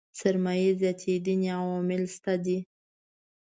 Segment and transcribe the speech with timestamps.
[0.19, 2.57] سرمايې زياتېدنې عوامل شته دي.